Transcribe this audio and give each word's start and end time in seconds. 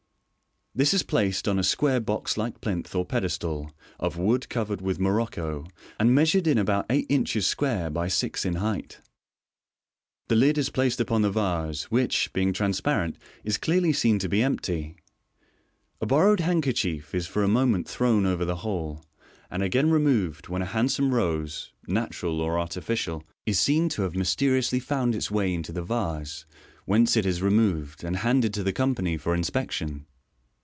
This 0.73 0.93
is 0.93 1.03
placed 1.03 1.49
on 1.49 1.59
a 1.59 1.65
square 1.65 1.99
box 1.99 2.37
like 2.37 2.61
plinth 2.61 2.95
or 2.95 3.03
pedestal, 3.05 3.73
of 3.99 4.15
wood 4.15 4.47
covered 4.47 4.79
with 4.79 5.01
morocco, 5.01 5.65
and 5.99 6.11
measur 6.11 6.47
ing 6.47 6.57
about 6.57 6.85
eight 6.89 7.07
inches 7.09 7.45
square 7.45 7.89
by 7.89 8.07
six 8.07 8.45
in 8.45 8.53
height. 8.55 9.01
The 10.29 10.37
lid 10.37 10.57
is 10.57 10.69
placed 10.69 11.01
upon 11.01 11.23
the 11.23 11.29
vase, 11.29 11.91
which, 11.91 12.31
being 12.31 12.53
trans 12.53 12.79
parent, 12.79 13.17
is 13.43 13.57
clearly 13.57 13.91
seen 13.91 14.17
to 14.19 14.29
be 14.29 14.41
empty. 14.41 14.95
A 15.99 16.05
borrowed 16.05 16.39
handkerchief 16.39 17.13
is 17.13 17.27
for 17.27 17.43
a 17.43 17.49
moment 17.49 17.85
thrown 17.85 18.25
over 18.25 18.45
the 18.45 18.55
whole, 18.63 19.03
and 19.49 19.61
again 19.61 19.91
removed, 19.91 20.47
when 20.47 20.61
a 20.61 20.65
hand 20.67 20.89
some 20.89 21.13
rose 21.13 21.73
(natural 21.85 22.39
or 22.39 22.57
artificial) 22.57 23.25
is 23.45 23.59
seen 23.59 23.89
to 23.89 24.03
have 24.03 24.15
mysteriously 24.15 24.79
found 24.79 25.15
its 25.15 25.29
way 25.29 25.53
into 25.53 25.73
the 25.73 25.83
vase; 25.83 26.45
whence 26.85 27.17
it 27.17 27.25
is 27.25 27.41
removed, 27.41 28.05
and 28.05 28.15
handed 28.15 28.53
to 28.53 28.63
the 28.63 28.71
company 28.71 29.17
for 29.17 29.35
inspection. 29.35 30.05